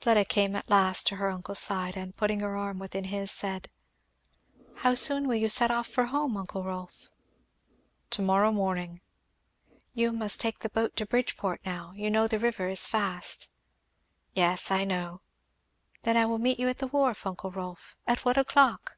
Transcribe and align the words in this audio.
Fleda 0.00 0.24
came 0.24 0.56
at 0.56 0.70
last 0.70 1.06
to 1.06 1.16
her 1.16 1.28
uncle's 1.28 1.58
side 1.58 1.98
and 1.98 2.16
putting 2.16 2.40
her 2.40 2.56
arm 2.56 2.78
within 2.78 3.04
his 3.04 3.30
said, 3.30 3.68
"How 4.76 4.94
soon 4.94 5.28
will 5.28 5.34
you 5.34 5.50
set 5.50 5.70
off 5.70 5.86
for 5.86 6.06
home, 6.06 6.34
uncle 6.38 6.64
Rolf?" 6.64 7.10
"To 8.12 8.22
morrow 8.22 8.50
morning." 8.52 9.02
"You 9.92 10.12
must 10.12 10.40
take 10.40 10.60
the 10.60 10.70
boat 10.70 10.96
to 10.96 11.04
Bridgeport 11.04 11.60
now 11.66 11.92
you 11.94 12.10
know 12.10 12.26
the 12.26 12.38
river 12.38 12.70
is 12.70 12.86
fast." 12.86 13.50
"Yes 14.32 14.70
I 14.70 14.84
know" 14.84 15.20
"Then 16.04 16.16
I 16.16 16.24
will 16.24 16.38
meet 16.38 16.58
you 16.58 16.70
at 16.70 16.78
the 16.78 16.86
wharf, 16.86 17.26
uncle 17.26 17.50
Rolf, 17.50 17.98
at 18.06 18.24
what 18.24 18.38
o'clock?" 18.38 18.96